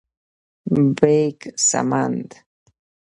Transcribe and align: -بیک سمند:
-بیک 0.71 1.39
سمند: 1.69 2.29